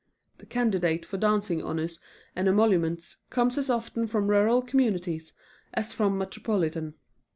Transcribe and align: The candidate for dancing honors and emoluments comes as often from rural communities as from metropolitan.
The 0.39 0.47
candidate 0.47 1.05
for 1.05 1.17
dancing 1.17 1.61
honors 1.61 1.99
and 2.35 2.47
emoluments 2.47 3.17
comes 3.29 3.55
as 3.59 3.69
often 3.69 4.07
from 4.07 4.31
rural 4.31 4.63
communities 4.63 5.31
as 5.75 5.93
from 5.93 6.17
metropolitan. 6.17 6.95